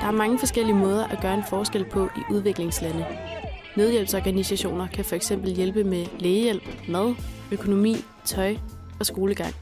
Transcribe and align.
Der 0.00 0.08
er 0.08 0.10
mange 0.10 0.38
forskellige 0.38 0.76
måder 0.76 1.04
at 1.06 1.20
gøre 1.20 1.34
en 1.34 1.44
forskel 1.48 1.84
på 1.84 2.04
i 2.04 2.32
udviklingslande. 2.32 3.06
Nødhjælpsorganisationer 3.76 4.86
kan 4.86 5.04
f.eks. 5.04 5.32
hjælpe 5.46 5.84
med 5.84 6.06
lægehjælp, 6.18 6.62
mad, 6.88 7.14
økonomi, 7.52 7.96
tøj 8.24 8.56
og 9.00 9.06
skolegang. 9.06 9.54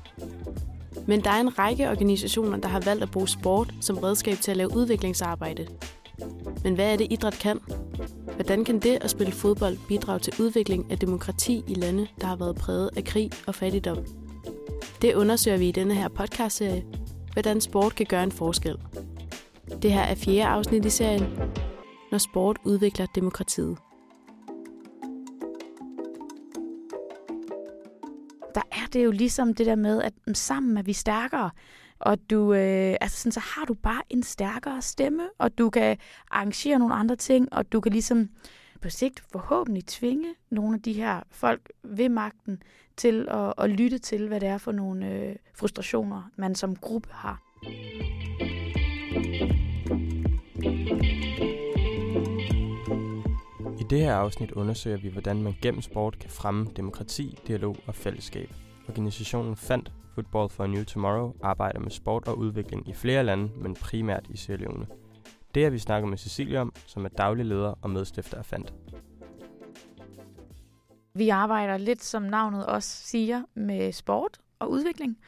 Men 1.07 1.25
der 1.25 1.31
er 1.31 1.41
en 1.41 1.59
række 1.59 1.91
organisationer, 1.91 2.59
der 2.59 2.69
har 2.69 2.81
valgt 2.81 3.03
at 3.03 3.11
bruge 3.11 3.29
sport 3.29 3.75
som 3.81 3.99
redskab 3.99 4.37
til 4.37 4.51
at 4.51 4.57
lave 4.57 4.77
udviklingsarbejde. 4.77 5.67
Men 6.65 6.75
hvad 6.75 6.93
er 6.93 6.97
det, 6.97 7.07
idræt 7.11 7.39
kan? 7.39 7.61
Hvordan 8.35 8.65
kan 8.65 8.79
det 8.79 8.99
at 9.01 9.11
spille 9.11 9.33
fodbold 9.33 9.77
bidrage 9.89 10.19
til 10.19 10.33
udvikling 10.41 10.91
af 10.91 10.99
demokrati 10.99 11.65
i 11.69 11.75
lande, 11.75 12.07
der 12.21 12.27
har 12.27 12.37
været 12.37 12.57
præget 12.57 12.91
af 12.97 13.05
krig 13.05 13.31
og 13.47 13.55
fattigdom? 13.55 13.99
Det 15.03 15.15
undersøger 15.15 15.59
vi 15.59 15.69
i 15.69 15.73
denne 15.73 15.95
her 15.95 16.09
podcastserie, 16.09 16.85
hvordan 17.33 17.61
sport 17.61 17.95
kan 17.95 18.07
gøre 18.07 18.23
en 18.23 18.33
forskel. 18.33 18.77
Det 19.83 19.93
her 19.93 20.03
er 20.03 20.15
fjerde 20.15 20.45
afsnit 20.45 20.85
i 20.85 20.91
serien, 20.91 21.25
når 22.11 22.19
sport 22.19 22.59
udvikler 22.65 23.07
demokratiet. 23.07 23.79
der 28.55 28.63
er 28.73 28.87
det 28.93 29.05
jo 29.05 29.11
ligesom 29.11 29.55
det 29.55 29.67
der 29.67 29.75
med, 29.75 30.03
at 30.03 30.13
mm, 30.27 30.35
sammen 30.35 30.77
er 30.77 30.83
vi 30.83 30.93
stærkere. 30.93 31.51
Og 31.99 32.19
du, 32.31 32.55
øh, 32.55 32.97
altså 33.01 33.19
sådan, 33.19 33.33
så 33.33 33.41
har 33.41 33.65
du 33.65 33.75
bare 33.75 34.03
en 34.11 34.23
stærkere 34.23 34.83
stemme, 34.83 35.23
og 35.39 35.59
du 35.59 35.71
kan 35.71 35.97
arrangere 36.31 36.79
nogle 36.79 36.95
andre 36.95 37.17
ting, 37.17 37.53
og 37.53 37.73
du 37.73 37.81
kan 37.81 37.93
ligesom 37.93 38.29
på 38.83 38.91
sigt 38.91 39.23
forhåbentlig 39.33 39.87
tvinge 39.87 40.35
nogle 40.51 40.75
af 40.75 40.83
de 40.83 40.93
her 40.93 41.21
folk 41.31 41.73
ved 41.85 42.09
magten 42.09 42.63
til 43.01 43.29
at, 43.31 43.55
at 43.59 43.71
lytte 43.71 43.99
til, 43.99 44.29
hvad 44.29 44.41
det 44.41 44.49
er 44.49 44.59
for 44.59 44.73
nogle 44.73 45.11
øh, 45.11 45.37
frustrationer, 45.55 46.31
man 46.37 46.55
som 46.55 46.77
gruppe 46.77 47.09
har. 47.13 47.43
I 53.81 53.85
det 53.91 54.01
her 54.01 54.15
afsnit 54.15 54.53
undersøger 54.53 54.97
vi, 54.97 55.09
hvordan 55.09 55.43
man 55.43 55.55
gennem 55.63 55.83
sport 55.83 56.19
kan 56.19 56.31
fremme 56.31 56.67
demokrati, 56.77 57.39
dialog 57.47 57.77
og 57.87 57.95
fællesskab. 57.95 58.51
Organisationen 58.89 59.57
fandt 59.57 59.93
Football 60.15 60.49
for 60.51 60.65
a 60.65 60.67
New 60.67 60.85
Tomorrow, 60.85 61.33
arbejder 61.43 61.81
med 61.81 61.91
sport 61.91 62.29
og 62.29 62.39
udvikling 62.39 62.89
i 62.89 62.93
flere 62.93 63.25
lande, 63.25 63.51
men 63.57 63.75
primært 63.75 64.27
i 64.31 64.37
Sierra 64.37 64.61
Leone. 64.61 64.87
Det 65.55 65.63
har 65.63 65.71
vi 65.71 65.79
snakket 65.79 66.09
med 66.11 66.19
Cecilie 66.19 66.61
om, 66.61 66.73
som 66.87 67.05
er 67.05 67.09
daglig 67.09 67.47
leder 67.47 67.75
og 67.83 67.91
medstifter 67.91 68.39
af 68.39 68.45
FANT. 68.45 68.73
Vi 71.15 71.29
arbejder 71.29 71.77
lidt, 71.77 72.05
som 72.05 72.23
navnet 72.23 72.67
også 72.67 72.89
siger, 72.89 73.43
med 73.55 73.93
sport 73.93 74.39
og 74.59 74.71
udvikling. 74.71 75.19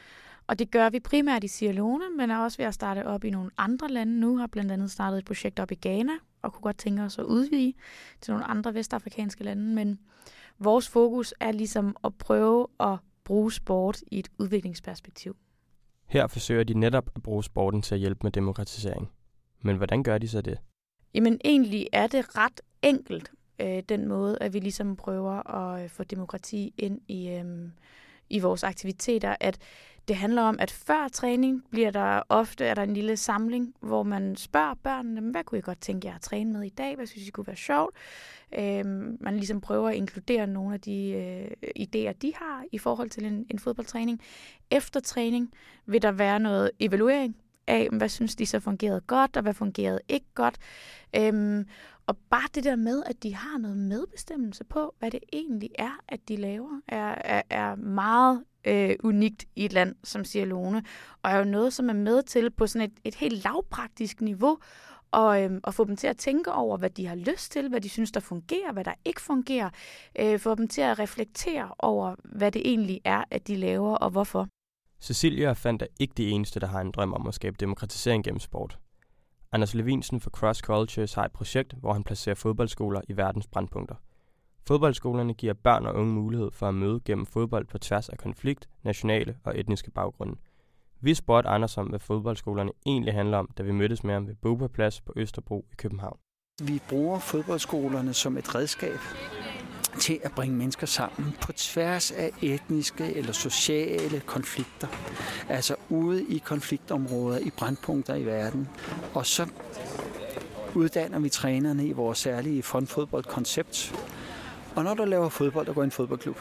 Og 0.46 0.58
det 0.58 0.70
gør 0.70 0.90
vi 0.90 1.00
primært 1.00 1.44
i 1.44 1.48
Sierra 1.48 1.74
Leone, 1.74 2.04
men 2.16 2.30
er 2.30 2.38
også 2.38 2.58
ved 2.58 2.66
at 2.66 2.74
starte 2.74 3.06
op 3.06 3.24
i 3.24 3.30
nogle 3.30 3.50
andre 3.58 3.88
lande 3.88 4.20
nu. 4.20 4.36
Har 4.36 4.46
blandt 4.46 4.72
andet 4.72 4.90
startet 4.90 5.18
et 5.18 5.24
projekt 5.24 5.60
op 5.60 5.70
i 5.70 5.74
Ghana, 5.74 6.12
og 6.42 6.52
kunne 6.52 6.62
godt 6.62 6.78
tænke 6.78 7.02
os 7.02 7.18
at 7.18 7.24
udvide 7.24 7.72
til 8.20 8.32
nogle 8.32 8.44
andre 8.44 8.74
vestafrikanske 8.74 9.44
lande. 9.44 9.62
Men 9.62 9.98
vores 10.58 10.88
fokus 10.88 11.34
er 11.40 11.52
ligesom 11.52 11.96
at 12.04 12.14
prøve 12.18 12.66
at 12.80 12.98
bruge 13.24 13.52
sport 13.52 14.00
i 14.06 14.18
et 14.18 14.28
udviklingsperspektiv. 14.38 15.36
Her 16.06 16.26
forsøger 16.26 16.64
de 16.64 16.74
netop 16.74 17.10
at 17.16 17.22
bruge 17.22 17.44
sporten 17.44 17.82
til 17.82 17.94
at 17.94 18.00
hjælpe 18.00 18.20
med 18.22 18.32
demokratisering. 18.32 19.10
Men 19.62 19.76
hvordan 19.76 20.02
gør 20.02 20.18
de 20.18 20.28
så 20.28 20.40
det? 20.40 20.58
Jamen 21.14 21.40
egentlig 21.44 21.86
er 21.92 22.06
det 22.06 22.38
ret 22.38 22.60
enkelt, 22.82 23.30
øh, 23.58 23.82
den 23.88 24.08
måde, 24.08 24.38
at 24.40 24.54
vi 24.54 24.58
ligesom 24.58 24.96
prøver 24.96 25.54
at 25.54 25.84
øh, 25.84 25.90
få 25.90 26.04
demokrati 26.04 26.74
ind 26.78 27.00
i, 27.08 27.28
øh, 27.30 27.68
i 28.30 28.38
vores 28.38 28.64
aktiviteter, 28.64 29.36
at 29.40 29.58
det 30.08 30.16
handler 30.16 30.42
om, 30.42 30.56
at 30.58 30.70
før 30.70 31.08
træning 31.08 31.64
bliver 31.70 31.90
der 31.90 32.22
ofte 32.28 32.64
er 32.64 32.74
der 32.74 32.82
en 32.82 32.94
lille 32.94 33.16
samling, 33.16 33.74
hvor 33.80 34.02
man 34.02 34.36
spørger 34.36 34.74
børnene, 34.74 35.20
hvad 35.30 35.44
kunne 35.44 35.58
I 35.58 35.62
godt 35.62 35.80
tænke 35.80 36.08
jer 36.08 36.14
at 36.14 36.20
træne 36.20 36.52
med 36.52 36.62
i 36.62 36.68
dag? 36.68 36.96
Hvad 36.96 37.06
synes 37.06 37.28
I 37.28 37.30
kunne 37.30 37.46
være 37.46 37.56
sjovt? 37.56 37.96
Øhm, 38.58 39.16
man 39.20 39.36
ligesom 39.36 39.60
prøver 39.60 39.88
at 39.88 39.94
inkludere 39.94 40.46
nogle 40.46 40.74
af 40.74 40.80
de 40.80 41.08
øh, 41.10 41.70
idéer, 41.78 42.12
de 42.12 42.32
har 42.34 42.64
i 42.72 42.78
forhold 42.78 43.10
til 43.10 43.24
en, 43.24 43.46
en 43.50 43.58
fodboldtræning. 43.58 44.20
Efter 44.70 45.00
træning 45.00 45.52
vil 45.86 46.02
der 46.02 46.12
være 46.12 46.40
noget 46.40 46.70
evaluering 46.80 47.36
af, 47.66 47.88
hvad 47.92 48.08
synes 48.08 48.36
de 48.36 48.46
så 48.46 48.60
fungerede 48.60 49.00
godt, 49.00 49.36
og 49.36 49.42
hvad 49.42 49.54
fungerede 49.54 50.00
ikke 50.08 50.26
godt. 50.34 50.58
Øhm, 51.16 51.66
og 52.06 52.16
bare 52.30 52.48
det 52.54 52.64
der 52.64 52.76
med, 52.76 53.02
at 53.06 53.22
de 53.22 53.34
har 53.34 53.58
noget 53.58 53.76
medbestemmelse 53.76 54.64
på, 54.64 54.94
hvad 54.98 55.10
det 55.10 55.20
egentlig 55.32 55.70
er, 55.78 56.00
at 56.08 56.20
de 56.28 56.36
laver, 56.36 56.80
er, 56.88 57.14
er, 57.24 57.42
er 57.50 57.74
meget 57.74 58.44
øh, 58.64 58.96
unikt 59.04 59.44
i 59.56 59.64
et 59.64 59.72
land 59.72 59.94
som 60.04 60.24
Sierra 60.24 60.46
Leone, 60.46 60.84
og 61.22 61.30
er 61.30 61.38
jo 61.38 61.44
noget, 61.44 61.72
som 61.72 61.88
er 61.88 61.94
med 61.94 62.22
til 62.22 62.50
på 62.50 62.66
sådan 62.66 62.90
et, 62.90 62.98
et 63.04 63.14
helt 63.14 63.44
lavpraktisk 63.44 64.20
niveau, 64.20 64.58
og, 65.10 65.42
øhm, 65.42 65.60
og 65.62 65.74
få 65.74 65.84
dem 65.84 65.96
til 65.96 66.06
at 66.06 66.16
tænke 66.16 66.52
over, 66.52 66.76
hvad 66.76 66.90
de 66.90 67.06
har 67.06 67.14
lyst 67.14 67.52
til, 67.52 67.68
hvad 67.68 67.80
de 67.80 67.88
synes, 67.88 68.12
der 68.12 68.20
fungerer, 68.20 68.72
hvad 68.72 68.84
der 68.84 68.94
ikke 69.04 69.20
fungerer. 69.20 69.70
Øh, 70.18 70.38
få 70.38 70.54
dem 70.54 70.68
til 70.68 70.80
at 70.80 70.98
reflektere 70.98 71.74
over, 71.78 72.14
hvad 72.24 72.52
det 72.52 72.62
egentlig 72.64 73.00
er, 73.04 73.24
at 73.30 73.48
de 73.48 73.56
laver, 73.56 73.94
og 73.96 74.10
hvorfor. 74.10 74.48
Cecilia 75.00 75.52
fandt 75.52 75.82
er 75.82 75.86
ikke 76.00 76.14
de 76.16 76.30
eneste, 76.30 76.60
der 76.60 76.66
har 76.66 76.80
en 76.80 76.90
drøm 76.90 77.12
om 77.12 77.26
at 77.26 77.34
skabe 77.34 77.56
demokratisering 77.60 78.24
gennem 78.24 78.40
sport. 78.40 78.78
Anders 79.54 79.74
Levinsen 79.74 80.20
fra 80.20 80.30
Cross 80.30 80.60
Cultures 80.60 81.14
har 81.14 81.24
et 81.24 81.32
projekt, 81.32 81.72
hvor 81.72 81.92
han 81.92 82.04
placerer 82.04 82.34
fodboldskoler 82.34 83.00
i 83.08 83.16
verdens 83.16 83.46
brandpunkter. 83.46 83.94
Fodboldskolerne 84.66 85.34
giver 85.34 85.54
børn 85.54 85.86
og 85.86 85.94
unge 85.94 86.12
mulighed 86.12 86.50
for 86.50 86.68
at 86.68 86.74
møde 86.74 87.00
gennem 87.04 87.26
fodbold 87.26 87.66
på 87.66 87.78
tværs 87.78 88.08
af 88.08 88.18
konflikt, 88.18 88.68
nationale 88.82 89.36
og 89.44 89.58
etniske 89.58 89.90
baggrunde. 89.90 90.36
Vi 91.00 91.14
spurgte 91.14 91.48
Anders 91.48 91.78
om, 91.78 91.86
hvad 91.86 91.98
fodboldskolerne 91.98 92.70
egentlig 92.86 93.14
handler 93.14 93.38
om, 93.38 93.48
da 93.58 93.62
vi 93.62 93.72
mødtes 93.72 94.04
med 94.04 94.14
ham 94.14 94.26
ved 94.26 94.34
Boba 94.34 94.66
Plads 94.66 95.00
på 95.00 95.12
Østerbro 95.16 95.66
i 95.72 95.74
København. 95.76 96.18
Vi 96.62 96.82
bruger 96.88 97.18
fodboldskolerne 97.18 98.12
som 98.12 98.36
et 98.36 98.54
redskab 98.54 98.98
til 100.00 100.20
at 100.22 100.32
bringe 100.32 100.56
mennesker 100.56 100.86
sammen 100.86 101.36
på 101.40 101.52
tværs 101.52 102.10
af 102.10 102.30
etniske 102.42 103.14
eller 103.14 103.32
sociale 103.32 104.20
konflikter. 104.20 104.86
Altså 105.48 105.74
ude 105.88 106.24
i 106.24 106.38
konfliktområder, 106.38 107.38
i 107.38 107.50
brandpunkter 107.50 108.14
i 108.14 108.24
verden. 108.24 108.68
Og 109.14 109.26
så 109.26 109.46
uddanner 110.74 111.18
vi 111.18 111.28
trænerne 111.28 111.86
i 111.86 111.92
vores 111.92 112.18
særlige 112.18 112.62
frontfodboldkoncept. 112.62 113.94
Og 114.76 114.84
når 114.84 114.94
du 114.94 115.04
laver 115.04 115.28
fodbold 115.28 115.66
der 115.66 115.72
går 115.72 115.82
i 115.82 115.84
en 115.84 115.90
fodboldklub, 115.90 116.36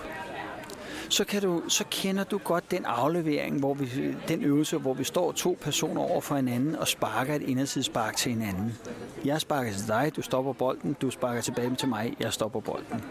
så, 1.12 1.26
kan 1.26 1.42
du, 1.42 1.62
så 1.68 1.84
kender 1.92 2.24
du 2.24 2.38
godt 2.38 2.72
den 2.72 2.86
aflevering, 2.86 3.60
hvor 3.60 3.74
vi, 3.74 4.16
den 4.28 4.44
øvelse, 4.44 4.78
hvor 4.78 4.94
vi 4.94 5.04
står 5.04 5.32
to 5.32 5.58
personer 5.62 6.02
over 6.02 6.22
for 6.22 6.36
hinanden 6.36 6.76
og 6.76 6.88
sparker 6.88 7.36
et 7.36 7.42
indersidespark 7.42 8.16
til 8.16 8.32
hinanden. 8.32 8.78
Jeg 9.26 9.42
sparker 9.42 9.72
til 9.72 9.88
dig, 9.88 10.12
du 10.16 10.22
stopper 10.22 10.54
bolden, 10.54 10.96
du 11.02 11.10
sparker 11.10 11.42
tilbage 11.42 11.76
til 11.76 11.88
mig, 11.88 12.16
jeg 12.20 12.34
stopper 12.34 12.60
bolden. 12.60 13.02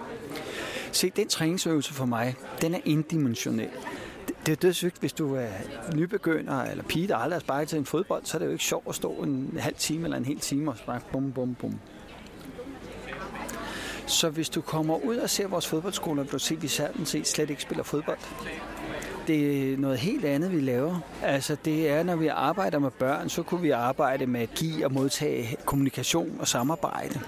Se, 0.93 1.11
den 1.11 1.29
træningsøvelse 1.29 1.95
for 1.95 2.07
mig, 2.07 2.35
den 2.61 2.75
er 2.75 2.81
indimensionel. 2.85 3.71
Det 4.47 4.53
er 4.53 4.57
dødssygt, 4.57 4.99
hvis 5.01 5.13
du 5.13 5.35
er 5.35 5.49
nybegynder 5.95 6.63
eller 6.63 6.85
pige, 6.85 7.09
der 7.09 7.17
aldrig 7.17 7.35
har 7.35 7.41
sparket 7.41 7.69
til 7.69 7.79
en 7.79 7.87
fodbold, 7.87 8.25
så 8.25 8.37
er 8.37 8.39
det 8.39 8.47
jo 8.47 8.53
ikke 8.53 8.65
sjovt 8.65 8.89
at 8.89 8.95
stå 8.95 9.13
en 9.13 9.57
halv 9.59 9.77
time 9.77 10.05
eller 10.05 10.17
en 10.17 10.25
hel 10.25 10.39
time 10.39 10.71
og 10.71 10.79
sparke 10.79 11.05
bum, 11.13 11.33
bum, 11.33 11.55
bum. 11.55 11.81
Så 14.11 14.31
hvis 14.31 14.49
du 14.49 14.61
kommer 14.61 15.05
ud 15.05 15.17
og 15.17 15.31
ser 15.31 15.47
vores 15.47 15.67
fodboldskoler, 15.67 16.23
vil 16.23 16.33
du 16.33 16.39
se, 16.39 16.55
at 16.55 16.63
vi 16.63 16.69
set 17.05 17.27
slet 17.27 17.51
ikke 17.51 17.63
spiller 17.63 17.85
fodbold. 17.85 18.19
Det 19.27 19.73
er 19.73 19.77
noget 19.77 19.99
helt 19.99 20.25
andet, 20.25 20.53
vi 20.53 20.61
laver. 20.61 21.01
Altså 21.23 21.57
det 21.65 21.91
er, 21.91 22.03
når 22.03 22.17
vi 22.17 22.27
arbejder 22.27 22.79
med 22.79 22.91
børn, 22.91 23.29
så 23.29 23.43
kunne 23.43 23.63
vi 23.63 23.71
arbejde 23.71 24.27
med 24.27 24.41
at 24.41 24.51
give 24.55 24.85
og 24.85 24.93
modtage 24.93 25.57
kommunikation 25.65 26.37
og 26.41 26.49
samarbejde. 26.49 27.21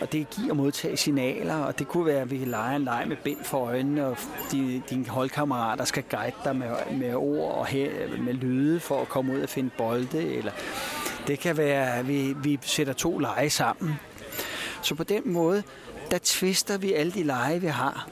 Og 0.00 0.12
det 0.12 0.20
er 0.20 0.24
at 0.24 0.30
give 0.30 0.52
og 0.52 0.56
modtage 0.56 0.96
signaler, 0.96 1.56
og 1.56 1.78
det 1.78 1.88
kunne 1.88 2.06
være, 2.06 2.20
at 2.20 2.30
vi 2.30 2.36
leger 2.36 2.76
en 2.76 2.84
leg 2.84 3.04
med 3.08 3.16
bind 3.24 3.44
for 3.44 3.58
øjnene, 3.58 4.06
og 4.06 4.16
de, 4.52 4.82
dine 4.90 5.06
holdkammerater 5.06 5.84
skal 5.84 6.04
guide 6.10 6.36
dig 6.44 6.56
med, 6.56 6.68
med 6.98 7.14
ord 7.14 7.54
og 7.54 7.66
her, 7.66 7.90
med 8.18 8.34
lyde 8.34 8.80
for 8.80 9.00
at 9.00 9.08
komme 9.08 9.36
ud 9.36 9.40
og 9.40 9.48
finde 9.48 9.70
bolde. 9.78 10.34
Eller 10.36 10.52
det 11.26 11.38
kan 11.38 11.56
være, 11.56 11.94
at 11.94 12.08
vi, 12.08 12.34
vi 12.42 12.58
sætter 12.62 12.92
to 12.92 13.18
lege 13.18 13.50
sammen. 13.50 13.94
Så 14.82 14.94
på 14.94 15.04
den 15.04 15.32
måde, 15.32 15.62
der 16.10 16.18
tvister 16.22 16.78
vi 16.78 16.92
alle 16.92 17.12
de 17.12 17.22
lege, 17.22 17.60
vi 17.60 17.66
har. 17.66 18.08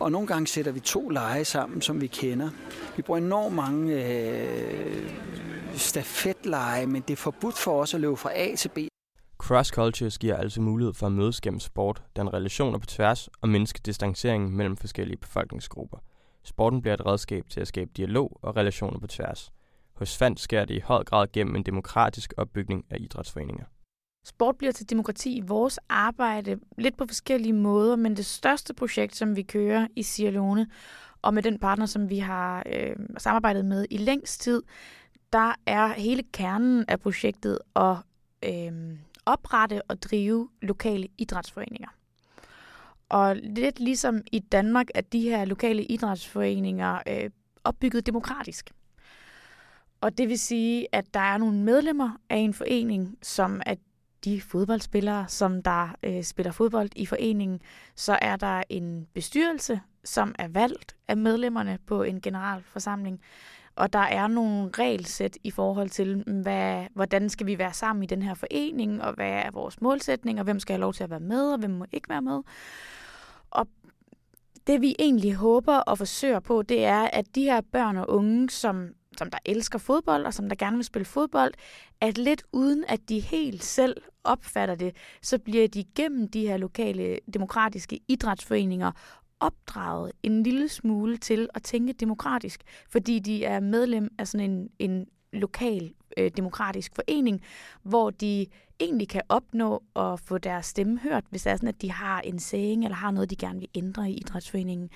Og 0.00 0.12
nogle 0.12 0.26
gange 0.26 0.46
sætter 0.46 0.72
vi 0.72 0.80
to 0.80 1.08
lege 1.08 1.44
sammen, 1.44 1.82
som 1.82 2.00
vi 2.00 2.06
kender. 2.06 2.50
Vi 2.96 3.02
bruger 3.02 3.18
enormt 3.18 3.54
mange 3.54 4.04
øh, 4.04 5.10
stafetleje, 5.74 6.86
men 6.86 7.02
det 7.02 7.12
er 7.12 7.16
forbudt 7.16 7.58
for 7.58 7.80
os 7.80 7.94
at 7.94 8.00
løbe 8.00 8.16
fra 8.16 8.30
A 8.34 8.54
til 8.56 8.68
B. 8.68 8.78
Cross 9.38 9.70
Cultures 9.70 10.18
giver 10.18 10.36
altså 10.36 10.60
mulighed 10.60 10.94
for 10.94 11.06
at 11.06 11.12
mødes 11.12 11.40
gennem 11.40 11.60
sport, 11.60 12.02
den 12.16 12.34
relationer 12.34 12.78
på 12.78 12.86
tværs 12.86 13.28
og 13.40 13.48
mindske 13.48 13.80
distanceringen 13.86 14.56
mellem 14.56 14.76
forskellige 14.76 15.16
befolkningsgrupper. 15.16 15.98
Sporten 16.44 16.82
bliver 16.82 16.94
et 16.94 17.06
redskab 17.06 17.48
til 17.50 17.60
at 17.60 17.68
skabe 17.68 17.90
dialog 17.96 18.38
og 18.42 18.56
relationer 18.56 18.98
på 18.98 19.06
tværs. 19.06 19.52
Hos 19.94 20.16
FAND 20.16 20.36
sker 20.36 20.64
det 20.64 20.74
i 20.74 20.80
høj 20.80 21.04
grad 21.04 21.26
gennem 21.32 21.56
en 21.56 21.62
demokratisk 21.62 22.34
opbygning 22.36 22.84
af 22.90 22.96
idrætsforeninger. 23.00 23.64
Sport 24.24 24.56
bliver 24.56 24.72
til 24.72 24.90
demokrati 24.90 25.36
i 25.36 25.40
vores 25.40 25.78
arbejde 25.88 26.58
lidt 26.78 26.96
på 26.96 27.06
forskellige 27.06 27.52
måder, 27.52 27.96
men 27.96 28.16
det 28.16 28.26
største 28.26 28.74
projekt, 28.74 29.16
som 29.16 29.36
vi 29.36 29.42
kører 29.42 29.86
i 29.96 30.02
Sierra 30.02 30.32
Leone, 30.32 30.66
Og 31.22 31.34
med 31.34 31.42
den 31.42 31.58
partner, 31.58 31.86
som 31.86 32.10
vi 32.10 32.18
har 32.18 32.62
øh, 32.66 32.96
samarbejdet 33.18 33.64
med 33.64 33.86
i 33.90 33.96
længst 33.96 34.40
tid, 34.40 34.62
der 35.32 35.54
er 35.66 35.88
hele 35.88 36.22
kernen 36.32 36.84
af 36.88 37.00
projektet 37.00 37.58
at 37.76 37.96
øh, 38.44 38.96
oprette 39.26 39.82
og 39.82 40.02
drive 40.02 40.48
lokale 40.62 41.08
idrætsforeninger. 41.18 41.88
Og 43.08 43.36
lidt 43.36 43.80
ligesom 43.80 44.20
i 44.32 44.38
Danmark, 44.38 44.86
at 44.94 45.12
de 45.12 45.20
her 45.20 45.44
lokale 45.44 45.84
idrætsforeninger 45.84 47.02
øh, 47.08 47.30
opbygget 47.64 48.06
demokratisk. 48.06 48.70
Og 50.00 50.18
det 50.18 50.28
vil 50.28 50.38
sige, 50.38 50.86
at 50.92 51.14
der 51.14 51.20
er 51.20 51.38
nogle 51.38 51.58
medlemmer 51.58 52.10
af 52.30 52.36
en 52.36 52.54
forening, 52.54 53.18
som 53.22 53.62
er 53.66 53.74
de 54.24 54.40
fodboldspillere, 54.40 55.28
som 55.28 55.62
der 55.62 55.88
øh, 56.02 56.22
spiller 56.22 56.52
fodbold 56.52 56.90
i 56.96 57.06
foreningen. 57.06 57.60
Så 57.96 58.18
er 58.22 58.36
der 58.36 58.62
en 58.68 59.06
bestyrelse, 59.14 59.80
som 60.04 60.34
er 60.38 60.48
valgt 60.48 60.96
af 61.08 61.16
medlemmerne 61.16 61.78
på 61.86 62.02
en 62.02 62.20
generalforsamling. 62.20 63.20
Og 63.76 63.92
der 63.92 63.98
er 63.98 64.26
nogle 64.26 64.70
regelsæt 64.78 65.38
i 65.44 65.50
forhold 65.50 65.90
til, 65.90 66.24
mm, 66.26 66.40
hvad, 66.40 66.86
hvordan 66.94 67.28
skal 67.28 67.46
vi 67.46 67.58
være 67.58 67.72
sammen 67.72 68.02
i 68.02 68.06
den 68.06 68.22
her 68.22 68.34
forening, 68.34 69.02
og 69.02 69.14
hvad 69.14 69.30
er 69.30 69.50
vores 69.50 69.80
målsætning, 69.80 70.38
og 70.38 70.44
hvem 70.44 70.60
skal 70.60 70.72
have 70.72 70.80
lov 70.80 70.92
til 70.92 71.04
at 71.04 71.10
være 71.10 71.20
med, 71.20 71.52
og 71.52 71.58
hvem 71.58 71.70
må 71.70 71.86
ikke 71.92 72.08
være 72.08 72.22
med. 72.22 72.40
Og 73.50 73.68
det 74.66 74.80
vi 74.80 74.96
egentlig 74.98 75.34
håber 75.34 75.76
og 75.76 75.98
forsøger 75.98 76.40
på, 76.40 76.62
det 76.62 76.84
er, 76.84 77.02
at 77.12 77.34
de 77.34 77.42
her 77.42 77.60
børn 77.72 77.96
og 77.96 78.10
unge, 78.10 78.50
som, 78.50 78.88
som 79.18 79.30
der 79.30 79.38
elsker 79.44 79.78
fodbold, 79.78 80.26
og 80.26 80.34
som 80.34 80.48
der 80.48 80.56
gerne 80.56 80.76
vil 80.76 80.84
spille 80.84 81.06
fodbold, 81.06 81.54
at 82.00 82.18
lidt 82.18 82.42
uden 82.52 82.84
at 82.88 83.08
de 83.08 83.20
helt 83.20 83.64
selv 83.64 83.96
opfatter 84.24 84.74
det, 84.74 84.96
så 85.22 85.38
bliver 85.38 85.68
de 85.68 85.84
gennem 85.94 86.28
de 86.28 86.46
her 86.46 86.56
lokale 86.56 87.18
demokratiske 87.34 88.00
idrætsforeninger 88.08 88.92
opdraget 89.40 90.12
en 90.22 90.42
lille 90.42 90.68
smule 90.68 91.16
til 91.16 91.48
at 91.54 91.62
tænke 91.62 91.92
demokratisk, 91.92 92.62
fordi 92.90 93.18
de 93.18 93.44
er 93.44 93.60
medlem 93.60 94.08
af 94.18 94.28
sådan 94.28 94.50
en, 94.50 94.70
en 94.78 95.06
lokal 95.32 95.92
øh, 96.16 96.30
demokratisk 96.36 96.94
forening, 96.94 97.42
hvor 97.82 98.10
de 98.10 98.46
egentlig 98.80 99.08
kan 99.08 99.22
opnå 99.28 99.82
at 99.96 100.20
få 100.20 100.38
deres 100.38 100.66
stemme 100.66 100.98
hørt, 100.98 101.24
hvis 101.30 101.42
det 101.42 101.52
er 101.52 101.56
sådan, 101.56 101.68
at 101.68 101.82
de 101.82 101.92
har 101.92 102.20
en 102.20 102.38
saying 102.38 102.84
eller 102.84 102.96
har 102.96 103.10
noget, 103.10 103.30
de 103.30 103.36
gerne 103.36 103.58
vil 103.58 103.68
ændre 103.74 104.10
i 104.10 104.14
idrætsforeningen. 104.14 104.90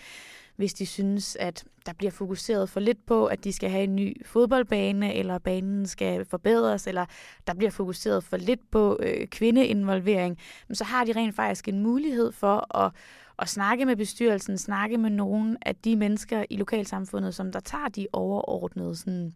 Hvis 0.57 0.75
de 0.75 0.87
synes, 0.87 1.37
at 1.41 1.65
der 1.87 1.93
bliver 1.93 2.11
fokuseret 2.11 2.69
for 2.71 2.81
lidt 2.81 3.07
på, 3.07 3.27
at 3.27 3.45
de 3.45 3.53
skal 3.53 3.71
have 3.71 3.85
en 3.85 3.97
ny 3.97 4.27
fodboldbane, 4.27 5.15
eller 5.15 5.39
banen 5.39 5.87
skal 5.87 6.25
forbedres, 6.25 6.87
eller 6.87 7.07
der 7.47 7.55
bliver 7.55 7.71
fokuseret 7.71 8.25
for 8.25 8.37
lidt 8.37 8.71
på 8.71 8.99
øh, 9.03 9.27
kvindeinvolvering, 9.27 10.39
så 10.73 10.85
har 10.85 11.05
de 11.05 11.13
rent 11.13 11.35
faktisk 11.35 11.69
en 11.69 11.81
mulighed 11.83 12.33
for 12.33 12.77
at 12.77 12.93
at 13.39 13.49
snakke 13.49 13.85
med 13.85 13.97
bestyrelsen, 13.97 14.59
snakke 14.59 14.99
med 14.99 15.11
nogen 15.11 15.57
af 15.63 15.77
de 15.77 15.97
mennesker 15.97 16.45
i 16.51 16.57
lokalsamfundet, 16.57 17.35
som 17.35 17.53
der 17.53 17.61
tager 17.61 17.89
de 17.89 18.07
overordnede 18.13 18.97
sådan, 18.97 19.35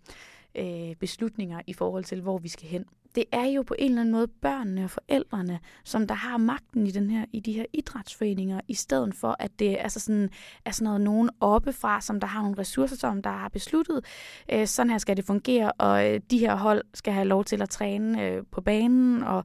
øh, 0.55 0.96
beslutninger 0.96 1.61
i 1.66 1.73
forhold 1.73 2.05
til, 2.05 2.20
hvor 2.20 2.38
vi 2.38 2.49
skal 2.49 2.69
hen 2.69 2.84
det 3.14 3.24
er 3.32 3.44
jo 3.44 3.62
på 3.62 3.74
en 3.78 3.90
eller 3.90 4.00
anden 4.00 4.12
måde 4.12 4.28
børnene 4.28 4.84
og 4.84 4.90
forældrene, 4.90 5.58
som 5.84 6.06
der 6.06 6.14
har 6.14 6.36
magten 6.36 6.86
i, 6.86 6.90
den 6.90 7.10
her, 7.10 7.24
i 7.32 7.40
de 7.40 7.52
her 7.52 7.64
idrætsforeninger, 7.72 8.60
i 8.68 8.74
stedet 8.74 9.14
for, 9.14 9.36
at 9.38 9.50
det 9.58 9.76
altså 9.80 10.00
sådan, 10.00 10.30
er 10.64 10.70
sådan 10.70 10.84
noget 10.84 11.00
nogen 11.00 11.30
oppefra, 11.40 12.00
som 12.00 12.20
der 12.20 12.26
har 12.26 12.42
nogle 12.42 12.58
ressourcer, 12.58 12.96
som 12.96 13.22
der 13.22 13.30
har 13.30 13.48
besluttet, 13.48 14.04
øh, 14.52 14.66
sådan 14.66 14.90
her 14.90 14.98
skal 14.98 15.16
det 15.16 15.24
fungere, 15.24 15.72
og 15.72 16.08
øh, 16.08 16.20
de 16.30 16.38
her 16.38 16.54
hold 16.54 16.82
skal 16.94 17.12
have 17.12 17.26
lov 17.26 17.44
til 17.44 17.62
at 17.62 17.70
træne 17.70 18.22
øh, 18.22 18.42
på 18.50 18.60
banen, 18.60 19.22
og 19.22 19.44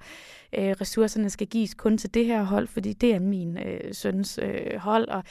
øh, 0.57 0.75
ressourcerne 0.81 1.29
skal 1.29 1.47
gives 1.47 1.73
kun 1.73 1.97
til 1.97 2.13
det 2.13 2.25
her 2.25 2.44
hold, 2.44 2.68
fordi 2.68 2.94
det 2.94 3.15
er 3.15 3.19
min 3.19 3.57
øh, 3.57 3.94
søns 3.94 4.39
øh, 4.41 4.77
hold. 4.77 5.07
Og 5.07 5.23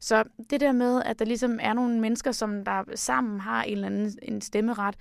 så 0.00 0.24
det 0.50 0.60
der 0.60 0.72
med, 0.72 1.02
at 1.02 1.18
der 1.18 1.24
ligesom 1.24 1.58
er 1.62 1.72
nogle 1.72 2.00
mennesker, 2.00 2.32
som 2.32 2.64
der 2.64 2.82
sammen 2.94 3.40
har 3.40 3.62
en 3.62 3.72
eller 3.72 3.86
anden 3.86 4.18
en 4.22 4.40
stemmeret, 4.40 4.96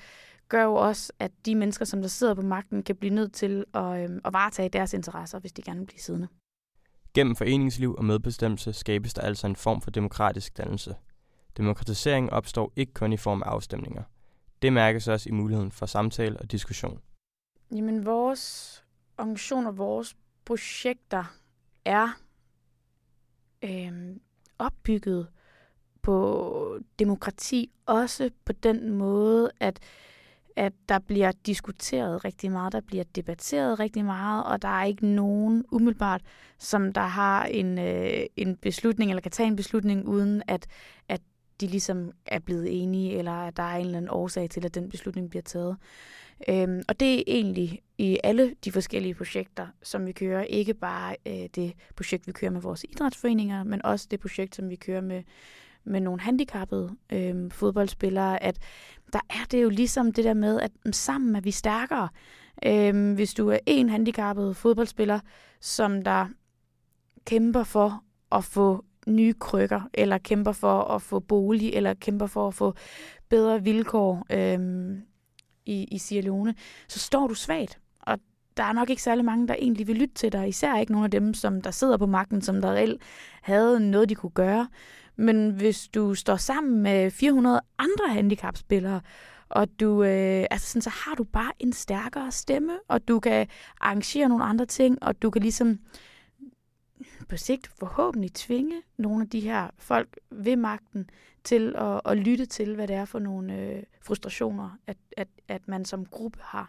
gør 0.52 0.64
jo 0.64 0.76
også, 0.76 1.14
at 1.20 1.32
de 1.46 1.56
mennesker, 1.56 1.86
som 1.86 2.02
der 2.02 2.08
sidder 2.08 2.34
på 2.34 2.42
magten, 2.42 2.84
kan 2.84 2.96
blive 2.96 3.14
nødt 3.14 3.34
til 3.34 3.66
at, 3.74 4.10
øh, 4.10 4.22
at 4.26 4.34
varetage 4.34 4.70
deres 4.70 4.94
interesser, 4.94 5.40
hvis 5.40 5.54
de 5.54 5.62
gerne 5.62 5.80
vil 5.80 5.86
blive 5.86 6.00
siddende. 6.00 6.28
Gennem 7.14 7.36
foreningsliv 7.36 7.96
og 7.96 8.06
medbestemmelse 8.06 8.74
skabes 8.74 9.14
der 9.14 9.22
altså 9.22 9.48
en 9.48 9.56
form 9.56 9.82
for 9.82 9.92
demokratisk 9.92 10.58
dannelse. 10.58 10.96
Demokratisering 11.58 12.34
opstår 12.34 12.74
ikke 12.76 12.94
kun 12.94 13.14
i 13.14 13.18
form 13.18 13.44
af 13.44 13.50
afstemninger. 13.50 14.04
Det 14.62 14.74
mærkes 14.74 15.08
også 15.08 15.30
i 15.30 15.32
muligheden 15.32 15.72
for 15.72 15.86
samtale 15.86 16.40
og 16.40 16.52
diskussion. 16.52 17.00
Jamen, 17.76 18.06
vores 18.06 18.84
organisation 19.18 19.66
og 19.66 19.78
vores 19.78 20.16
projekter 20.46 21.24
er 21.86 22.08
øh, 23.64 24.16
opbygget 24.60 25.28
på 26.02 26.80
demokrati, 27.00 27.72
også 27.86 28.30
på 28.46 28.54
den 28.54 28.90
måde, 28.90 29.52
at 29.60 29.80
at 30.56 30.74
der 30.90 31.00
bliver 31.00 31.32
diskuteret 31.46 32.26
rigtig 32.26 32.52
meget, 32.52 32.74
der 32.74 32.82
bliver 32.82 33.04
debatteret 33.16 33.80
rigtig 33.80 34.06
meget, 34.06 34.44
og 34.44 34.62
der 34.62 34.68
er 34.68 34.84
ikke 34.84 35.08
nogen 35.08 35.66
umiddelbart, 35.72 36.22
som 36.58 36.94
der 36.94 37.02
har 37.02 37.46
en, 37.46 37.80
øh, 37.80 38.26
en 38.36 38.56
beslutning, 38.56 39.12
eller 39.12 39.22
kan 39.22 39.32
tage 39.32 39.48
en 39.48 39.56
beslutning, 39.56 40.08
uden 40.08 40.44
at, 40.48 40.68
at 41.10 41.22
de 41.62 41.68
ligesom 41.68 42.12
er 42.26 42.40
blevet 42.40 42.84
enige, 42.84 43.18
eller 43.18 43.32
at 43.32 43.58
der 43.58 43.64
er 43.64 43.76
en 43.76 43.86
eller 43.86 43.98
anden 43.98 44.12
årsag 44.12 44.50
til, 44.50 44.66
at 44.66 44.76
den 44.76 44.90
beslutning 44.90 45.30
bliver 45.30 45.44
taget. 45.44 45.78
Øhm, 46.50 46.82
og 46.88 47.00
det 47.00 47.20
er 47.20 47.24
egentlig 47.28 47.82
i 47.98 48.18
alle 48.24 48.56
de 48.66 48.72
forskellige 48.72 49.14
projekter, 49.14 49.68
som 49.84 50.06
vi 50.06 50.12
kører. 50.12 50.44
Ikke 50.44 50.74
bare 50.74 51.16
øh, 51.28 51.50
det 51.56 51.74
projekt, 51.96 52.28
vi 52.28 52.32
kører 52.32 52.52
med 52.52 52.62
vores 52.62 52.86
idrætsforeninger, 52.90 53.64
men 53.64 53.86
også 53.86 54.08
det 54.12 54.20
projekt, 54.20 54.56
som 54.56 54.70
vi 54.70 54.76
kører 54.76 55.02
med 55.02 55.24
med 55.84 56.00
nogle 56.02 56.22
handicappede 56.22 56.96
øh, 57.12 57.52
fodboldspillere, 57.52 58.44
at 58.44 58.58
der 59.14 59.20
er 59.30 59.46
det 59.52 59.64
jo 59.64 59.70
ligesom 59.70 60.12
det 60.12 60.24
der 60.24 60.34
med, 60.34 60.60
at 60.62 60.72
mm, 60.86 60.94
sammen 60.94 61.36
er 61.36 61.42
vi 61.42 61.52
stærkere. 61.52 62.10
Øh, 62.66 63.14
hvis 63.14 63.34
du 63.34 63.50
er 63.50 63.60
en 63.66 63.90
handicappet 63.90 64.56
fodboldspiller, 64.56 65.20
som 65.60 66.02
der 66.02 66.28
kæmper 67.26 67.64
for 67.64 68.04
at 68.32 68.44
få 68.44 68.86
nye 69.08 69.34
krykker, 69.34 69.82
eller 69.94 70.18
kæmper 70.18 70.52
for 70.52 70.82
at 70.82 71.02
få 71.02 71.20
bolig, 71.20 71.74
eller 71.74 71.94
kæmper 71.94 72.26
for 72.26 72.48
at 72.48 72.54
få 72.54 72.74
bedre 73.30 73.64
vilkår 73.64 74.26
øh, 74.30 74.98
i, 75.66 75.84
i 75.84 75.98
Sierra 75.98 76.26
Leone, 76.26 76.56
så 76.88 77.00
står 77.00 77.28
du 77.28 77.34
svagt. 77.34 77.80
Og 78.00 78.20
der 78.58 78.64
er 78.64 78.74
nok 78.74 78.90
ikke 78.90 79.02
særlig 79.02 79.26
mange, 79.26 79.48
der 79.48 79.56
egentlig 79.60 79.88
vil 79.88 79.96
lytte 79.96 80.14
til 80.14 80.32
dig, 80.32 80.48
især 80.48 80.78
ikke 80.78 80.92
nogen 80.92 81.06
af 81.06 81.12
dem, 81.12 81.34
som 81.34 81.62
der 81.62 81.72
sidder 81.72 81.98
på 81.98 82.06
magten, 82.06 82.42
som 82.42 82.62
der 82.62 82.72
reelt 82.72 83.02
havde 83.42 83.92
noget, 83.92 84.10
de 84.10 84.16
kunne 84.16 84.30
gøre. 84.30 84.68
Men 85.16 85.52
hvis 85.52 85.88
du 85.88 86.16
står 86.16 86.36
sammen 86.36 86.82
med 86.82 87.12
400 87.12 87.62
andre 87.78 88.14
handicapspillere, 88.14 89.02
og 89.50 89.68
du, 89.80 90.04
øh, 90.04 90.46
altså 90.52 90.68
sådan, 90.68 90.82
så 90.82 90.90
har 90.90 91.16
du 91.16 91.24
bare 91.24 91.52
en 91.60 91.74
stærkere 91.74 92.32
stemme, 92.32 92.80
og 92.88 93.08
du 93.08 93.20
kan 93.20 93.48
arrangere 93.82 94.30
nogle 94.30 94.44
andre 94.44 94.66
ting, 94.66 95.04
og 95.04 95.22
du 95.22 95.30
kan 95.30 95.42
ligesom 95.42 95.80
på 97.30 97.38
sigt 97.38 97.68
forhåbentlig 97.80 98.34
tvinge 98.34 98.82
nogle 98.98 99.22
af 99.24 99.30
de 99.30 99.40
her 99.40 99.70
folk 99.78 100.20
ved 100.32 100.56
magten 100.56 101.10
til 101.44 101.76
at, 101.78 102.02
at 102.06 102.18
lytte 102.18 102.46
til, 102.46 102.76
hvad 102.76 102.88
det 102.88 102.96
er 102.96 103.06
for 103.06 103.20
nogle 103.20 103.58
øh, 103.58 103.84
frustrationer, 104.02 104.70
at, 104.88 104.98
at, 105.18 105.28
at 105.48 105.68
man 105.68 105.86
som 105.86 106.06
gruppe 106.06 106.40
har. 106.42 106.68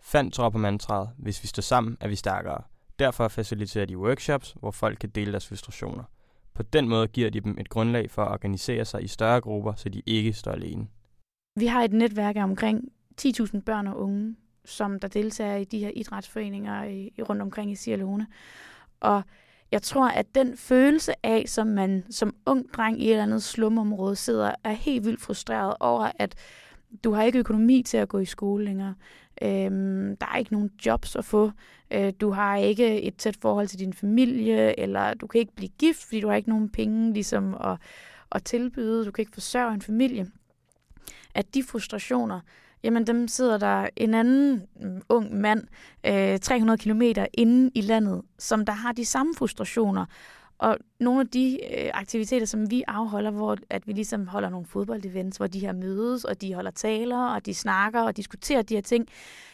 Fand 0.00 0.32
tror 0.32 0.50
på 0.50 0.58
mantraet, 0.58 1.10
hvis 1.18 1.42
vi 1.42 1.48
står 1.48 1.60
sammen, 1.60 1.96
er 2.00 2.08
vi 2.08 2.16
stærkere. 2.16 2.62
Derfor 2.98 3.28
faciliterer 3.28 3.86
de 3.86 3.98
workshops, 3.98 4.56
hvor 4.60 4.70
folk 4.70 4.98
kan 4.98 5.10
dele 5.10 5.32
deres 5.32 5.48
frustrationer. 5.48 6.04
På 6.54 6.62
den 6.62 6.88
måde 6.88 7.08
giver 7.08 7.30
de 7.30 7.40
dem 7.40 7.56
et 7.58 7.68
grundlag 7.68 8.10
for 8.10 8.22
at 8.22 8.32
organisere 8.32 8.84
sig 8.84 9.04
i 9.04 9.06
større 9.06 9.40
grupper, 9.40 9.74
så 9.74 9.88
de 9.88 10.02
ikke 10.06 10.32
står 10.32 10.52
alene. 10.52 10.86
Vi 11.56 11.66
har 11.66 11.82
et 11.82 11.92
netværk 11.92 12.36
af 12.36 12.42
omkring 12.42 12.92
10.000 13.20 13.60
børn 13.60 13.86
og 13.86 14.00
unge, 14.00 14.36
som 14.64 15.00
der 15.00 15.08
deltager 15.08 15.56
i 15.56 15.64
de 15.64 15.78
her 15.78 15.90
idrætsforeninger 15.94 16.84
i, 16.84 17.10
rundt 17.28 17.42
omkring 17.42 17.72
i 17.72 17.74
Sierra 17.74 17.98
Leone. 17.98 18.26
Og 19.00 19.22
jeg 19.72 19.82
tror, 19.82 20.08
at 20.08 20.34
den 20.34 20.56
følelse 20.56 21.26
af, 21.26 21.44
som 21.46 21.66
man 21.66 22.04
som 22.10 22.34
ung 22.46 22.72
dreng 22.72 23.02
i 23.02 23.04
et 23.04 23.10
eller 23.10 23.22
andet 23.22 23.42
slumområde 23.42 24.16
sidder, 24.16 24.54
er 24.64 24.72
helt 24.72 25.04
vildt 25.04 25.20
frustreret 25.20 25.74
over, 25.80 26.10
at 26.18 26.34
du 27.04 27.12
har 27.12 27.22
ikke 27.22 27.38
økonomi 27.38 27.82
til 27.82 27.96
at 27.96 28.08
gå 28.08 28.18
i 28.18 28.24
skole 28.24 28.64
længere. 28.64 28.94
Øhm, 29.42 30.16
der 30.16 30.26
er 30.26 30.36
ikke 30.36 30.52
nogen 30.52 30.70
jobs 30.86 31.16
at 31.16 31.24
få. 31.24 31.50
Øh, 31.90 32.12
du 32.20 32.30
har 32.30 32.56
ikke 32.56 33.02
et 33.02 33.16
tæt 33.16 33.36
forhold 33.40 33.68
til 33.68 33.78
din 33.78 33.92
familie, 33.92 34.80
eller 34.80 35.14
du 35.14 35.26
kan 35.26 35.38
ikke 35.38 35.54
blive 35.54 35.70
gift, 35.78 36.04
fordi 36.04 36.20
du 36.20 36.28
har 36.28 36.34
ikke 36.34 36.48
nogen 36.48 36.68
penge 36.68 37.12
ligesom 37.12 37.54
at, 37.54 37.76
at 38.32 38.44
tilbyde. 38.44 39.04
Du 39.04 39.10
kan 39.10 39.22
ikke 39.22 39.32
forsørge 39.32 39.74
en 39.74 39.82
familie. 39.82 40.26
At 41.34 41.54
de 41.54 41.62
frustrationer, 41.62 42.40
jamen 42.82 43.06
dem 43.06 43.28
sidder 43.28 43.58
der 43.58 43.88
en 43.96 44.14
anden 44.14 44.62
mm, 44.80 45.02
ung 45.08 45.34
mand 45.40 45.62
øh, 46.06 46.38
300 46.38 46.78
kilometer 46.78 47.26
inde 47.32 47.70
i 47.74 47.80
landet, 47.80 48.22
som 48.38 48.66
der 48.66 48.72
har 48.72 48.92
de 48.92 49.04
samme 49.04 49.34
frustrationer. 49.38 50.06
Og 50.64 50.78
nogle 51.00 51.20
af 51.20 51.28
de 51.28 51.58
øh, 51.78 51.90
aktiviteter, 51.94 52.46
som 52.46 52.70
vi 52.70 52.84
afholder, 52.86 53.30
hvor 53.30 53.56
at 53.70 53.86
vi 53.86 53.92
ligesom 53.92 54.26
holder 54.26 54.48
nogle 54.48 54.66
fodboldevents, 54.66 55.36
hvor 55.36 55.46
de 55.46 55.58
her 55.58 55.72
mødes, 55.72 56.24
og 56.24 56.40
de 56.40 56.54
holder 56.54 56.70
taler, 56.70 57.18
og 57.18 57.46
de 57.46 57.54
snakker 57.54 58.02
og 58.02 58.16
diskuterer 58.16 58.62
de 58.62 58.74
her 58.74 58.82
ting. 58.82 59.08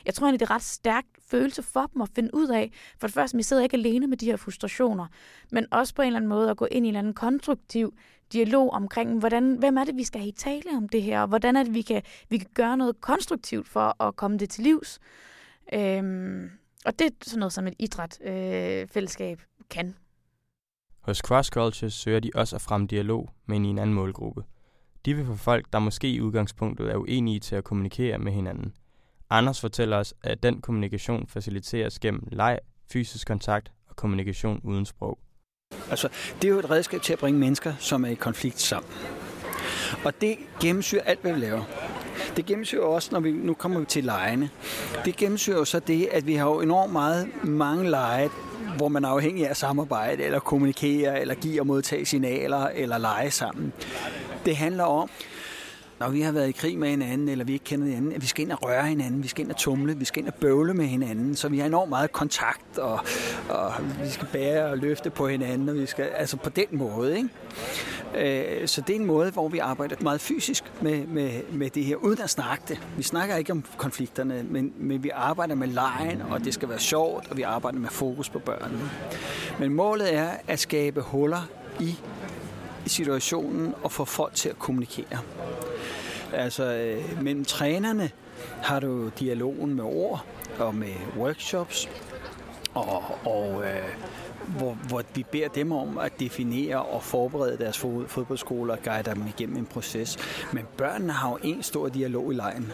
Jeg 0.06 0.14
tror 0.14 0.26
egentlig, 0.26 0.40
det 0.40 0.46
er 0.46 0.54
ret 0.54 0.62
stærkt 0.62 1.08
følelse 1.28 1.62
for 1.62 1.90
dem 1.94 2.02
at 2.02 2.08
finde 2.14 2.30
ud 2.34 2.48
af. 2.48 2.72
For 2.98 3.06
det 3.06 3.14
første, 3.14 3.36
vi 3.36 3.42
sidder 3.42 3.62
ikke 3.62 3.76
alene 3.76 4.06
med 4.06 4.16
de 4.16 4.26
her 4.26 4.36
frustrationer, 4.36 5.06
men 5.52 5.66
også 5.70 5.94
på 5.94 6.02
en 6.02 6.06
eller 6.06 6.16
anden 6.16 6.28
måde 6.28 6.50
at 6.50 6.56
gå 6.56 6.64
ind 6.70 6.86
i 6.86 6.88
en 6.88 6.94
eller 6.94 6.98
anden 6.98 7.14
konstruktiv 7.14 7.94
dialog 8.32 8.70
omkring, 8.72 9.18
hvordan, 9.18 9.54
hvem 9.54 9.76
er 9.76 9.84
det, 9.84 9.96
vi 9.96 10.04
skal 10.04 10.20
have 10.20 10.28
i 10.28 10.32
tale 10.32 10.70
om 10.76 10.88
det 10.88 11.02
her, 11.02 11.20
og 11.20 11.28
hvordan 11.28 11.56
er 11.56 11.62
det, 11.62 11.74
vi 11.74 11.82
kan, 11.82 12.02
vi 12.28 12.38
kan 12.38 12.48
gøre 12.54 12.76
noget 12.76 13.00
konstruktivt 13.00 13.68
for 13.68 14.02
at 14.02 14.16
komme 14.16 14.38
det 14.38 14.50
til 14.50 14.64
livs. 14.64 14.98
Øhm, 15.72 16.50
og 16.84 16.98
det 16.98 17.06
er 17.06 17.10
sådan 17.22 17.38
noget, 17.38 17.52
som 17.52 17.66
et 17.66 17.74
idræt-fællesskab 17.78 19.38
øh, 19.38 19.64
kan. 19.70 19.94
Hos 21.00 21.18
Cross 21.18 21.48
Cultures 21.48 21.94
søger 21.94 22.20
de 22.20 22.30
også 22.34 22.56
at 22.56 22.62
fremme 22.62 22.86
dialog, 22.86 23.30
men 23.46 23.64
i 23.64 23.68
en 23.68 23.78
anden 23.78 23.94
målgruppe. 23.94 24.42
De 25.04 25.14
vil 25.14 25.26
få 25.26 25.36
folk, 25.36 25.66
der 25.72 25.78
måske 25.78 26.10
i 26.10 26.20
udgangspunktet 26.20 26.90
er 26.90 26.96
uenige 26.96 27.40
til 27.40 27.56
at 27.56 27.64
kommunikere 27.64 28.18
med 28.18 28.32
hinanden. 28.32 28.72
Anders 29.30 29.60
fortæller 29.60 29.96
os, 29.96 30.14
at 30.22 30.42
den 30.42 30.60
kommunikation 30.60 31.26
faciliteres 31.26 31.98
gennem 31.98 32.28
leg, 32.32 32.58
fysisk 32.92 33.26
kontakt 33.26 33.72
og 33.88 33.96
kommunikation 33.96 34.60
uden 34.64 34.86
sprog. 34.86 35.18
Altså, 35.90 36.08
det 36.42 36.48
er 36.48 36.52
jo 36.52 36.58
et 36.58 36.70
redskab 36.70 37.02
til 37.02 37.12
at 37.12 37.18
bringe 37.18 37.40
mennesker, 37.40 37.74
som 37.78 38.04
er 38.04 38.08
i 38.08 38.14
konflikt 38.14 38.60
sammen. 38.60 38.92
Og 40.04 40.20
det 40.20 40.36
gennemsyrer 40.60 41.02
alt, 41.02 41.20
hvad 41.20 41.32
vi 41.32 41.40
laver. 41.40 41.64
Det 42.36 42.46
gennemsyrer 42.46 42.84
også, 42.84 43.08
når 43.12 43.20
vi 43.20 43.32
nu 43.32 43.54
kommer 43.54 43.80
vi 43.80 43.86
til 43.86 44.04
lejene. 44.04 44.50
Det 45.04 45.16
gennemsyrer 45.16 45.58
jo 45.58 45.64
så 45.64 45.80
det, 45.80 46.06
at 46.06 46.26
vi 46.26 46.34
har 46.34 46.46
jo 46.46 46.60
enormt 46.60 46.92
meget 46.92 47.44
mange 47.44 47.90
leje, 47.90 48.28
hvor 48.80 48.88
man 48.88 49.04
er 49.04 49.08
afhængig 49.08 49.48
af 49.48 49.56
samarbejde, 49.56 50.22
eller 50.22 50.38
kommunikere, 50.38 51.20
eller 51.20 51.34
give 51.34 51.60
og 51.60 51.66
modtage 51.66 52.06
signaler, 52.06 52.68
eller 52.74 52.98
lege 52.98 53.30
sammen. 53.30 53.72
Det 54.46 54.56
handler 54.56 54.84
om, 54.84 55.10
når 56.00 56.08
vi 56.08 56.20
har 56.20 56.32
været 56.32 56.48
i 56.48 56.52
krig 56.52 56.78
med 56.78 56.88
hinanden, 56.88 57.28
eller 57.28 57.44
vi 57.44 57.52
ikke 57.52 57.64
kender 57.64 57.86
hinanden, 57.86 58.12
at 58.12 58.22
vi 58.22 58.26
skal 58.26 58.44
ind 58.44 58.52
og 58.52 58.62
røre 58.62 58.86
hinanden, 58.86 59.22
vi 59.22 59.28
skal 59.28 59.44
ind 59.44 59.50
og 59.50 59.56
tumle, 59.56 59.96
vi 59.96 60.04
skal 60.04 60.22
ind 60.22 60.28
og 60.28 60.34
bøvle 60.34 60.74
med 60.74 60.86
hinanden, 60.86 61.36
så 61.36 61.48
vi 61.48 61.58
har 61.58 61.66
enormt 61.66 61.88
meget 61.88 62.12
kontakt, 62.12 62.78
og, 62.78 63.00
og 63.48 63.72
vi 64.02 64.08
skal 64.08 64.28
bære 64.32 64.64
og 64.64 64.78
løfte 64.78 65.10
på 65.10 65.28
hinanden, 65.28 65.68
og 65.68 65.74
vi 65.74 65.86
skal, 65.86 66.04
altså 66.04 66.36
på 66.36 66.50
den 66.50 66.66
måde, 66.70 67.16
ikke? 67.16 67.28
Øh, 68.60 68.68
så 68.68 68.80
det 68.80 68.96
er 68.96 69.00
en 69.00 69.06
måde, 69.06 69.30
hvor 69.30 69.48
vi 69.48 69.58
arbejder 69.58 69.96
meget 70.00 70.20
fysisk 70.20 70.64
med, 70.80 71.06
med, 71.06 71.30
med 71.52 71.70
det 71.70 71.84
her, 71.84 71.96
uden 71.96 72.20
at 72.20 72.30
snakke 72.30 72.64
det. 72.68 72.80
Vi 72.96 73.02
snakker 73.02 73.36
ikke 73.36 73.52
om 73.52 73.64
konflikterne, 73.76 74.46
men, 74.50 74.72
men 74.78 75.02
vi 75.02 75.10
arbejder 75.14 75.54
med 75.54 75.68
lejen, 75.68 76.22
og 76.22 76.44
det 76.44 76.54
skal 76.54 76.68
være 76.68 76.78
sjovt, 76.78 77.30
og 77.30 77.36
vi 77.36 77.42
arbejder 77.42 77.78
med 77.78 77.88
fokus 77.88 78.28
på 78.28 78.38
børnene. 78.38 78.90
Men 79.58 79.72
målet 79.72 80.14
er 80.14 80.30
at 80.48 80.58
skabe 80.58 81.00
huller 81.00 81.48
i 81.80 81.96
situationen 82.86 83.74
og 83.82 83.92
få 83.92 84.04
folk 84.04 84.34
til 84.34 84.48
at 84.48 84.58
kommunikere. 84.58 85.18
Altså, 86.32 86.74
øh, 86.74 87.22
mellem 87.22 87.44
trænerne 87.44 88.10
har 88.62 88.80
du 88.80 89.08
dialogen 89.08 89.74
med 89.74 89.84
ord 89.84 90.24
og 90.58 90.74
med 90.74 90.94
workshops, 91.16 91.88
og, 92.74 93.02
og 93.26 93.64
øh, 93.64 93.88
hvor, 94.58 94.74
hvor 94.88 95.02
vi 95.14 95.24
beder 95.32 95.48
dem 95.48 95.72
om 95.72 95.98
at 95.98 96.20
definere 96.20 96.82
og 96.82 97.02
forberede 97.02 97.58
deres 97.58 97.78
fodboldskoler 98.06 98.76
og 98.76 98.82
guide 98.82 99.10
dem 99.10 99.26
igennem 99.26 99.56
en 99.56 99.66
proces. 99.66 100.18
Men 100.52 100.64
børnene 100.76 101.12
har 101.12 101.30
jo 101.30 101.38
en 101.42 101.62
stor 101.62 101.88
dialog 101.88 102.32
i 102.32 102.36
lejen. 102.36 102.72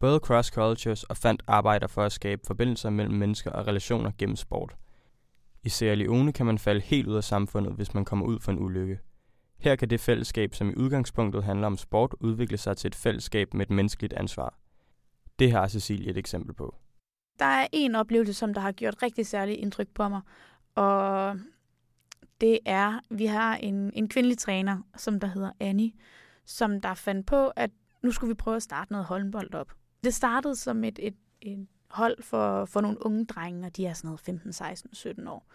Både 0.00 0.18
Cross 0.18 0.48
Cultures 0.48 1.02
og 1.02 1.16
Fandt 1.16 1.42
arbejder 1.46 1.86
for 1.86 2.02
at 2.02 2.12
skabe 2.12 2.42
forbindelser 2.46 2.90
mellem 2.90 3.14
mennesker 3.14 3.50
og 3.50 3.66
relationer 3.66 4.10
gennem 4.18 4.36
sport. 4.36 4.76
I 5.64 5.68
Sierra 5.68 5.94
Leone 5.94 6.32
kan 6.32 6.46
man 6.46 6.58
falde 6.58 6.80
helt 6.80 7.08
ud 7.08 7.16
af 7.16 7.24
samfundet, 7.24 7.72
hvis 7.72 7.94
man 7.94 8.04
kommer 8.04 8.26
ud 8.26 8.40
for 8.40 8.52
en 8.52 8.58
ulykke. 8.58 8.98
Her 9.60 9.76
kan 9.76 9.90
det 9.90 10.00
fællesskab, 10.00 10.54
som 10.54 10.70
i 10.70 10.74
udgangspunktet 10.74 11.44
handler 11.44 11.66
om 11.66 11.76
sport, 11.76 12.14
udvikle 12.20 12.56
sig 12.56 12.76
til 12.76 12.88
et 12.88 12.94
fællesskab 12.94 13.54
med 13.54 13.66
et 13.66 13.70
menneskeligt 13.70 14.12
ansvar. 14.12 14.54
Det 15.38 15.52
har 15.52 15.68
Cecilie 15.68 16.10
et 16.10 16.18
eksempel 16.18 16.54
på. 16.54 16.74
Der 17.38 17.44
er 17.44 17.66
en 17.72 17.94
oplevelse, 17.94 18.34
som 18.34 18.54
der 18.54 18.60
har 18.60 18.72
gjort 18.72 19.02
rigtig 19.02 19.26
særligt 19.26 19.58
indtryk 19.58 19.88
på 19.94 20.08
mig, 20.08 20.20
og 20.74 21.36
det 22.40 22.58
er, 22.64 23.00
vi 23.10 23.26
har 23.26 23.56
en, 23.56 23.92
en 23.94 24.08
kvindelig 24.08 24.38
træner, 24.38 24.82
som 24.96 25.20
der 25.20 25.26
hedder 25.26 25.52
Annie, 25.60 25.92
som 26.44 26.80
der 26.80 26.94
fandt 26.94 27.26
på, 27.26 27.48
at 27.48 27.70
nu 28.02 28.12
skulle 28.12 28.28
vi 28.28 28.34
prøve 28.34 28.56
at 28.56 28.62
starte 28.62 28.92
noget 28.92 29.06
håndbold 29.06 29.54
op. 29.54 29.72
Det 30.04 30.14
startede 30.14 30.56
som 30.56 30.84
et, 30.84 30.98
et, 31.02 31.16
et 31.40 31.66
hold 31.90 32.22
for, 32.22 32.64
for 32.64 32.80
nogle 32.80 33.06
unge 33.06 33.24
drenge, 33.24 33.66
og 33.66 33.76
de 33.76 33.86
er 33.86 33.92
sådan 33.92 34.08
noget 34.08 34.20
15, 34.20 34.52
16, 34.52 34.94
17 34.94 35.28
år. 35.28 35.46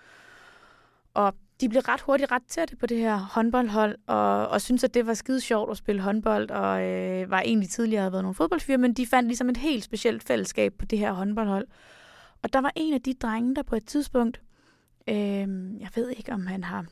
Og 1.13 1.33
de 1.61 1.69
blev 1.69 1.81
ret 1.81 2.01
hurtigt 2.01 2.31
ret 2.31 2.43
tætte 2.47 2.75
på 2.75 2.85
det 2.85 2.97
her 2.97 3.17
håndboldhold, 3.17 3.95
og, 4.07 4.47
og 4.47 4.61
synes 4.61 4.83
at 4.83 4.93
det 4.93 5.07
var 5.07 5.13
skide 5.13 5.41
sjovt 5.41 5.71
at 5.71 5.77
spille 5.77 6.01
håndbold, 6.01 6.51
og 6.51 6.83
øh, 6.83 7.31
var 7.31 7.41
egentlig 7.41 7.69
tidligere 7.69 8.01
havde 8.01 8.11
været 8.11 8.23
nogle 8.23 8.35
fodboldfyre, 8.35 8.77
men 8.77 8.93
de 8.93 9.07
fandt 9.07 9.27
ligesom 9.27 9.49
et 9.49 9.57
helt 9.57 9.83
specielt 9.83 10.23
fællesskab 10.23 10.73
på 10.73 10.85
det 10.85 10.99
her 10.99 11.11
håndboldhold. 11.11 11.67
Og 12.43 12.53
der 12.53 12.61
var 12.61 12.71
en 12.75 12.93
af 12.93 13.01
de 13.01 13.13
drenge, 13.13 13.55
der 13.55 13.63
på 13.63 13.75
et 13.75 13.85
tidspunkt, 13.85 14.41
øh, 15.09 15.15
jeg 15.79 15.89
ved 15.95 16.09
ikke, 16.09 16.33
om 16.33 16.47
han 16.47 16.63
har 16.63 16.85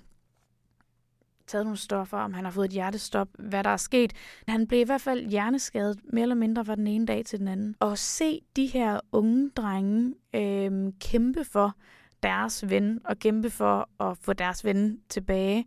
taget 1.48 1.66
nogle 1.66 1.78
stoffer, 1.78 2.18
om 2.18 2.34
han 2.34 2.44
har 2.44 2.52
fået 2.52 2.66
et 2.66 2.72
hjertestop, 2.72 3.28
hvad 3.40 3.64
der 3.64 3.70
er 3.70 3.78
sket. 3.78 4.14
Han 4.48 4.68
blev 4.68 4.80
i 4.80 4.84
hvert 4.84 5.02
fald 5.02 5.28
hjerneskadet, 5.28 6.00
mere 6.14 6.22
eller 6.22 6.36
mindre 6.36 6.66
fra 6.66 6.76
den 6.76 6.88
ene 6.88 7.06
dag 7.06 7.26
til 7.26 7.40
den 7.40 7.48
anden. 7.48 7.76
Og 7.80 7.98
se 7.98 8.42
de 8.56 8.66
her 8.66 9.00
unge 9.12 9.50
drenge 9.50 10.14
øh, 10.36 10.94
kæmpe 11.00 11.44
for, 11.44 11.76
deres 12.24 12.70
ven 12.70 13.00
og 13.06 13.20
kæmpe 13.20 13.50
for 13.50 13.90
at 14.00 14.18
få 14.18 14.34
deres 14.34 14.66
ven 14.66 15.00
tilbage 15.10 15.66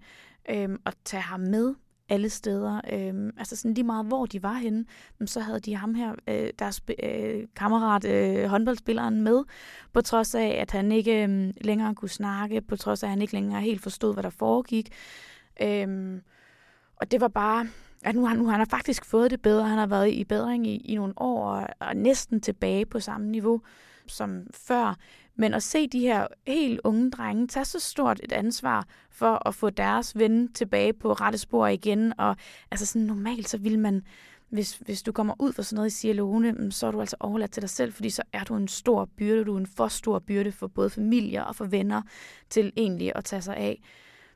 øhm, 0.51 0.81
og 0.85 0.93
tage 1.05 1.23
ham 1.23 1.41
med 1.41 1.75
alle 2.09 2.31
steder. 2.31 2.81
Øhm, 2.93 3.31
altså 3.39 3.57
sådan 3.57 3.75
lige 3.75 3.85
meget, 3.85 4.07
hvor 4.07 4.27
de 4.27 4.43
var 4.43 4.53
henne, 4.53 4.85
så 5.27 5.41
havde 5.41 5.61
de 5.61 5.77
ham 5.77 5.95
her, 5.95 6.15
øh, 6.29 6.51
deres 6.59 6.83
øh, 7.03 7.45
kammerat, 7.57 8.05
øh, 8.05 8.45
håndboldspilleren, 8.45 9.23
med, 9.23 9.45
på 9.93 10.01
trods 10.01 10.35
af, 10.35 10.57
at 10.61 10.71
han 10.71 10.93
ikke 10.93 11.23
øh, 11.29 11.53
længere 11.61 11.95
kunne 11.95 12.09
snakke, 12.09 12.61
på 12.61 12.77
trods 12.77 13.03
af, 13.03 13.07
at 13.07 13.11
han 13.11 13.23
ikke 13.23 13.35
længere 13.35 13.61
helt 13.61 13.83
forstod, 13.83 14.15
hvad 14.15 14.23
der 14.23 14.31
foregik. 14.31 14.89
Øhm, 15.63 16.21
og 16.97 17.11
det 17.11 17.21
var 17.21 17.29
bare, 17.29 17.67
at 18.05 18.15
nu, 18.15 18.29
nu 18.29 18.47
han 18.47 18.61
har 18.61 18.67
faktisk 18.71 19.05
fået 19.05 19.31
det 19.31 19.43
bedre. 19.43 19.69
Han 19.69 19.79
har 19.79 19.87
været 19.87 20.11
i 20.11 20.25
bedring 20.25 20.67
i, 20.67 20.77
i 20.77 20.95
nogle 20.95 21.15
år 21.17 21.51
og, 21.51 21.69
og 21.79 21.97
næsten 21.97 22.41
tilbage 22.41 22.87
på 22.87 23.01
samme 23.01 23.31
niveau 23.31 23.61
som 24.11 24.47
før. 24.55 24.97
Men 25.37 25.55
at 25.55 25.63
se 25.63 25.87
de 25.87 26.01
her 26.01 26.27
helt 26.47 26.81
unge 26.85 27.11
drenge 27.11 27.47
tage 27.47 27.65
så 27.65 27.81
stort 27.81 28.21
et 28.23 28.33
ansvar 28.33 28.87
for 29.11 29.49
at 29.49 29.55
få 29.55 29.71
deres 29.71 30.19
ven 30.19 30.53
tilbage 30.53 30.93
på 30.93 31.13
rette 31.13 31.39
spor 31.39 31.67
igen, 31.67 32.13
og 32.19 32.37
altså 32.71 32.87
sådan 32.87 33.07
normalt, 33.07 33.49
så 33.49 33.59
vil 33.59 33.79
man, 33.79 34.03
hvis, 34.49 34.77
hvis 34.77 35.03
du 35.03 35.13
kommer 35.13 35.35
ud 35.39 35.53
for 35.53 35.63
sådan 35.63 35.77
noget 35.77 35.91
i 35.91 35.95
Sierra 35.95 36.53
mm, 36.53 36.71
så 36.71 36.87
er 36.87 36.91
du 36.91 37.01
altså 37.01 37.17
overladt 37.21 37.53
til 37.53 37.63
dig 37.63 37.71
selv, 37.71 37.93
fordi 37.93 38.11
så 38.11 38.23
er 38.33 38.45
du 38.45 38.57
en 38.57 38.69
stor 38.69 39.05
byrde, 39.17 39.45
du 39.45 39.55
er 39.55 39.59
en 39.59 39.67
for 39.67 39.89
stor 39.89 40.19
byrde 40.19 40.53
for 40.53 40.67
både 40.67 40.91
familier 40.91 41.43
og 41.43 41.57
for 41.57 41.65
venner 41.65 42.03
til 42.51 42.73
egentlig 42.77 43.13
at 43.15 43.25
tage 43.25 43.43
sig 43.43 43.57
af. 43.57 43.83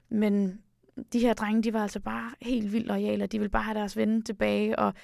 Men 0.08 0.60
de 1.12 1.20
her 1.20 1.34
drenge, 1.34 1.62
de 1.62 1.72
var 1.72 1.82
altså 1.82 2.00
bare 2.00 2.30
helt 2.40 2.72
vildt 2.72 2.86
lojale, 2.86 3.24
og 3.24 3.32
de 3.32 3.38
ville 3.38 3.50
bare 3.50 3.62
have 3.62 3.78
deres 3.78 3.96
ven 3.96 4.22
tilbage, 4.22 4.78
og 4.78 4.94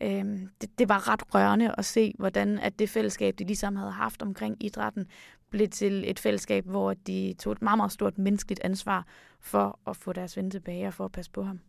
øhm, 0.00 0.48
det, 0.60 0.78
det 0.78 0.88
var 0.88 1.08
ret 1.08 1.34
rørende 1.34 1.74
at 1.78 1.84
se, 1.84 2.14
hvordan 2.18 2.58
at 2.58 2.78
det 2.78 2.88
fællesskab, 2.88 3.38
de 3.38 3.44
ligesom 3.44 3.76
havde 3.76 3.90
haft 3.90 4.22
omkring 4.22 4.64
idrætten, 4.64 5.06
blev 5.50 5.68
til 5.68 6.10
et 6.10 6.18
fællesskab, 6.18 6.66
hvor 6.66 6.94
de 6.94 7.34
tog 7.38 7.52
et 7.52 7.62
meget, 7.62 7.76
meget 7.76 7.92
stort 7.92 8.18
menneskeligt 8.18 8.60
ansvar 8.64 9.06
for 9.40 9.78
at 9.86 9.96
få 9.96 10.12
deres 10.12 10.36
ven 10.36 10.50
tilbage 10.50 10.86
og 10.86 10.94
for 10.94 11.04
at 11.04 11.12
passe 11.12 11.30
på 11.30 11.42
ham. 11.42 11.60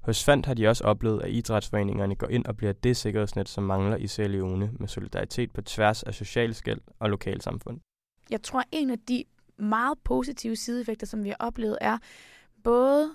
Hos 0.00 0.24
Fandt 0.24 0.46
har 0.46 0.54
de 0.54 0.68
også 0.68 0.84
oplevet, 0.84 1.22
at 1.22 1.30
idrætsforeningerne 1.30 2.14
går 2.14 2.28
ind 2.28 2.46
og 2.46 2.56
bliver 2.56 2.72
det 2.72 2.96
sikkerhedsnet, 2.96 3.48
som 3.48 3.64
mangler 3.64 3.96
i 3.96 4.06
Sierra 4.06 4.28
Leone 4.28 4.70
med 4.80 4.88
solidaritet 4.88 5.52
på 5.52 5.62
tværs 5.62 6.02
af 6.02 6.14
social 6.14 6.54
skæld 6.54 6.80
og 6.98 7.10
lokalsamfund. 7.10 7.80
Jeg 8.30 8.42
tror, 8.42 8.62
en 8.72 8.90
af 8.90 8.98
de 8.98 9.24
meget 9.58 9.98
positive 10.04 10.56
sideeffekter, 10.56 11.06
som 11.06 11.24
vi 11.24 11.28
har 11.28 11.36
oplevet, 11.40 11.78
er 11.80 11.98
både 12.66 13.10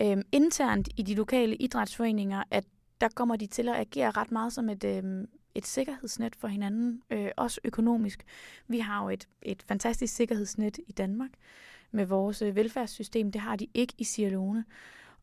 øh, 0.00 0.16
internt 0.32 0.88
i 0.96 1.02
de 1.02 1.14
lokale 1.14 1.56
idrætsforeninger, 1.56 2.42
at 2.50 2.64
der 3.00 3.08
kommer 3.14 3.36
de 3.36 3.46
til 3.46 3.68
at 3.68 3.76
agere 3.76 4.10
ret 4.10 4.30
meget 4.30 4.52
som 4.52 4.68
et, 4.68 4.84
øh, 4.84 5.26
et 5.54 5.66
sikkerhedsnet 5.66 6.36
for 6.36 6.48
hinanden, 6.48 7.02
øh, 7.10 7.30
også 7.36 7.60
økonomisk. 7.64 8.24
Vi 8.68 8.78
har 8.78 9.02
jo 9.02 9.08
et, 9.08 9.28
et 9.42 9.62
fantastisk 9.62 10.14
sikkerhedsnet 10.14 10.78
i 10.86 10.92
Danmark 10.92 11.30
med 11.90 12.06
vores 12.06 12.42
øh, 12.42 12.56
velfærdssystem. 12.56 13.32
Det 13.32 13.40
har 13.40 13.56
de 13.56 13.66
ikke 13.74 13.94
i 13.98 14.04
Sierra 14.04 14.30
Leone. 14.30 14.64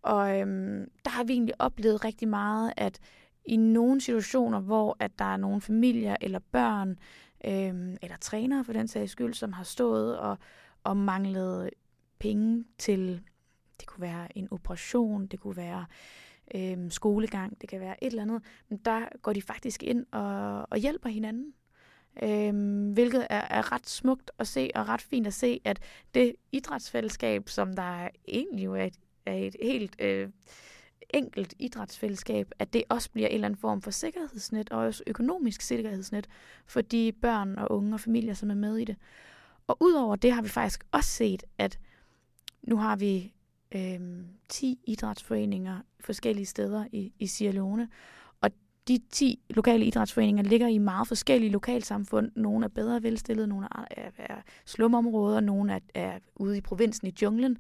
Og 0.02 0.40
øhm, 0.40 0.92
der 1.06 1.12
har 1.12 1.24
vi 1.24 1.34
egentlig 1.34 1.56
oplevet 1.62 2.06
rigtig 2.06 2.28
meget, 2.28 2.74
at 2.78 3.00
i 3.46 3.58
nogle 3.58 4.02
situationer, 4.02 4.60
hvor 4.60 4.98
at 5.00 5.20
der 5.20 5.26
er 5.26 5.38
nogle 5.38 5.62
familier 5.62 6.16
eller 6.22 6.40
børn, 6.52 7.00
øhm, 7.46 7.98
eller 8.02 8.18
trænere 8.22 8.64
for 8.64 8.74
den 8.74 8.88
sags 8.88 9.12
skyld, 9.12 9.34
som 9.34 9.54
har 9.54 9.64
stået 9.64 10.20
og, 10.20 10.38
og 10.84 10.98
manglet 10.98 11.70
penge 12.20 12.66
til, 12.78 13.22
det 13.80 13.88
kunne 13.88 14.02
være 14.02 14.38
en 14.38 14.48
operation, 14.52 15.28
det 15.28 15.40
kunne 15.40 15.58
være 15.58 15.86
øh, 16.56 16.92
skolegang, 16.92 17.62
det 17.62 17.70
kan 17.70 17.80
være 17.80 18.04
et 18.04 18.08
eller 18.08 18.22
andet, 18.22 18.44
men 18.70 18.80
der 18.86 19.06
går 19.22 19.34
de 19.34 19.42
faktisk 19.42 19.84
ind 19.84 20.06
og, 20.12 20.68
og 20.70 20.78
hjælper 20.78 21.10
hinanden. 21.10 21.54
Øhm, 22.24 22.92
hvilket 22.94 23.28
er, 23.30 23.42
er 23.50 23.72
ret 23.72 23.90
smukt 23.90 24.32
at 24.40 24.48
se, 24.48 24.70
og 24.76 24.90
ret 24.90 25.02
fint 25.02 25.28
at 25.28 25.34
se, 25.34 25.62
at 25.64 25.80
det 26.14 26.36
idrætsfællesskab, 26.52 27.50
som 27.50 27.74
der 27.74 28.10
egentlig 28.28 28.66
jo 28.66 28.76
er 28.76 28.84
et, 28.84 28.96
er 29.26 29.34
et 29.34 29.56
helt 29.62 29.96
øh, 30.00 30.30
enkelt 31.10 31.54
idrætsfællesskab, 31.60 32.52
at 32.60 32.74
det 32.74 32.84
også 32.90 33.12
bliver 33.12 33.28
en 33.28 33.34
eller 33.34 33.46
anden 33.46 33.60
form 33.60 33.82
for 33.82 33.92
sikkerhedsnet, 33.92 34.70
og 34.70 34.80
også 34.80 35.04
økonomisk 35.08 35.62
sikkerhedsnet 35.62 36.28
for 36.66 36.82
de 36.82 37.12
børn 37.22 37.58
og 37.58 37.72
unge 37.72 37.94
og 37.94 38.00
familier, 38.00 38.34
som 38.34 38.50
er 38.50 38.56
med 38.56 38.78
i 38.78 38.86
det. 38.86 38.96
Og 39.68 39.78
udover 39.80 40.16
det 40.16 40.32
har 40.32 40.42
vi 40.42 40.50
faktisk 40.50 40.84
også 40.92 41.10
set, 41.10 41.44
at 41.58 41.80
nu 42.64 42.78
har 42.78 42.96
vi 42.96 43.34
øh, 43.76 44.00
10 44.50 44.80
idrætsforeninger 44.88 45.78
forskellige 46.00 46.46
steder 46.46 46.86
i, 46.92 47.14
i 47.20 47.28
Sierra 47.28 47.54
Leone, 47.54 47.90
og 48.42 48.50
de 48.88 49.00
10 49.12 49.40
lokale 49.50 49.86
idrætsforeninger 49.86 50.44
ligger 50.44 50.68
i 50.68 50.78
meget 50.78 51.08
forskellige 51.08 51.52
lokalsamfund. 51.52 52.32
Nogle 52.36 52.66
er 52.66 52.70
bedre 52.70 53.04
velstillede, 53.04 53.48
nogle 53.48 53.68
er, 53.72 53.86
er, 53.92 54.10
er 54.18 54.42
slumområder, 54.66 55.40
nogle 55.40 55.74
er, 55.74 55.80
er 55.94 56.20
ude 56.36 56.58
i 56.58 56.62
provinsen 56.62 57.08
i 57.08 57.14
junglen. 57.22 57.58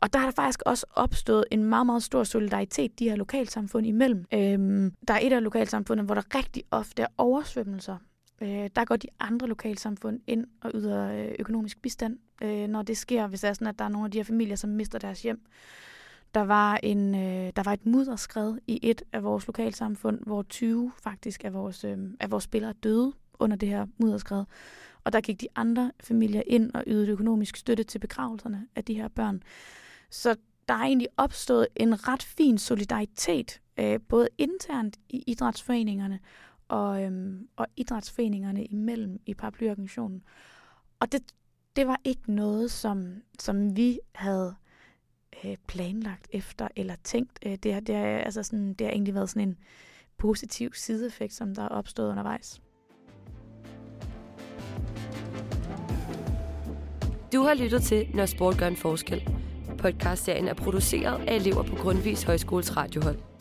Og 0.00 0.12
der 0.12 0.18
er 0.18 0.24
der 0.24 0.30
faktisk 0.30 0.62
også 0.66 0.86
opstået 0.94 1.44
en 1.50 1.64
meget, 1.64 1.86
meget 1.86 2.02
stor 2.02 2.24
solidaritet 2.24 2.98
de 2.98 3.08
her 3.08 3.16
lokalsamfund 3.16 3.86
imellem. 3.86 4.24
Øhm, 4.34 4.92
der 5.08 5.14
er 5.14 5.18
et 5.22 5.32
af 5.32 5.42
lokalsamfundene, 5.42 6.06
hvor 6.06 6.14
der 6.14 6.36
rigtig 6.38 6.62
ofte 6.70 7.02
er 7.02 7.06
oversvømmelser. 7.18 7.96
Øh, 8.40 8.70
der 8.76 8.84
går 8.84 8.96
de 8.96 9.08
andre 9.20 9.46
lokalsamfund 9.46 10.20
ind 10.26 10.46
og 10.60 10.70
yder 10.74 11.12
øh, 11.12 11.34
økonomisk 11.38 11.82
bistand, 11.82 12.18
øh, 12.42 12.68
når 12.68 12.82
det 12.82 12.96
sker, 12.98 13.26
hvis 13.26 13.40
det 13.40 13.48
er 13.48 13.52
sådan, 13.52 13.66
at 13.66 13.78
der 13.78 13.84
er 13.84 13.88
nogle 13.88 14.04
af 14.04 14.10
de 14.10 14.18
her 14.18 14.24
familier, 14.24 14.56
som 14.56 14.70
mister 14.70 14.98
deres 14.98 15.22
hjem. 15.22 15.40
Der 16.34 16.40
var, 16.40 16.80
en, 16.82 17.14
øh, 17.14 17.52
der 17.56 17.62
var 17.62 17.72
et 17.72 17.86
mudderskred 17.86 18.54
i 18.66 18.80
et 18.82 19.02
af 19.12 19.22
vores 19.22 19.46
lokalsamfund, 19.46 20.20
hvor 20.26 20.42
20 20.42 20.92
faktisk 21.02 21.44
af 21.44 21.54
vores, 21.54 21.84
øh, 21.84 21.98
af 22.20 22.30
vores 22.30 22.44
spillere 22.44 22.72
døde 22.72 23.12
under 23.38 23.56
det 23.56 23.68
her 23.68 23.86
mudderskred. 23.98 24.44
Og 25.04 25.12
der 25.12 25.20
gik 25.20 25.40
de 25.40 25.48
andre 25.56 25.92
familier 26.00 26.42
ind 26.46 26.70
og 26.74 26.84
ydede 26.86 27.10
økonomisk 27.10 27.56
støtte 27.56 27.84
til 27.84 27.98
begravelserne 27.98 28.66
af 28.76 28.84
de 28.84 28.94
her 28.94 29.08
børn. 29.08 29.42
Så 30.10 30.36
der 30.68 30.74
er 30.74 30.82
egentlig 30.82 31.08
opstået 31.16 31.66
en 31.76 32.08
ret 32.08 32.22
fin 32.22 32.58
solidaritet, 32.58 33.60
øh, 33.78 34.00
både 34.08 34.28
internt 34.38 34.96
i 35.08 35.24
idrætsforeningerne 35.26 36.20
og, 36.68 37.02
øhm, 37.02 37.48
og 37.56 37.66
idrætsforeningerne 37.76 38.64
imellem 38.64 39.20
i 39.26 39.34
paraplyorganisationen. 39.34 40.22
Og 41.00 41.12
det, 41.12 41.22
det 41.76 41.86
var 41.86 42.00
ikke 42.04 42.32
noget, 42.32 42.70
som, 42.70 43.22
som 43.38 43.76
vi 43.76 43.98
havde 44.14 44.54
øh, 45.44 45.56
planlagt 45.66 46.28
efter 46.30 46.68
eller 46.76 46.94
tænkt. 47.04 47.38
Øh, 47.46 47.56
det, 47.62 47.74
har, 47.74 47.80
det, 47.80 47.94
har, 47.94 48.04
altså 48.04 48.42
sådan, 48.42 48.74
det 48.74 48.86
har 48.86 48.92
egentlig 48.92 49.14
været 49.14 49.30
sådan 49.30 49.48
en 49.48 49.58
positiv 50.18 50.74
sideeffekt, 50.74 51.32
som 51.32 51.54
der 51.54 51.62
er 51.62 51.68
opstået 51.68 52.10
undervejs. 52.10 52.60
Du 57.32 57.42
har 57.42 57.54
lyttet 57.54 57.82
til 57.82 58.06
Når 58.14 58.26
sport 58.26 58.58
gør 58.58 58.66
en 58.66 58.76
forskel. 58.76 59.28
Podcastserien 59.78 60.48
er 60.48 60.54
produceret 60.54 61.28
af 61.28 61.34
elever 61.36 61.62
på 61.62 61.76
Grundvis 61.76 62.22
Højskoles 62.22 62.76
radiohold. 62.76 63.35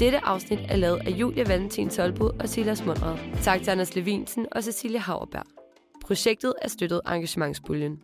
Dette 0.00 0.24
afsnit 0.24 0.58
er 0.68 0.76
lavet 0.76 1.00
af 1.06 1.10
Julia 1.10 1.44
Valentin 1.48 1.90
Solbud 1.90 2.30
og 2.40 2.48
Silas 2.48 2.84
Mundred. 2.86 3.18
Tak 3.42 3.62
til 3.62 3.70
Anders 3.70 3.94
Levinsen 3.94 4.46
og 4.52 4.64
Cecilie 4.64 4.98
Hauerberg. 4.98 5.44
Projektet 6.06 6.54
er 6.62 6.68
støttet 6.68 7.00
af 7.06 7.14
engagementspuljen. 7.14 8.00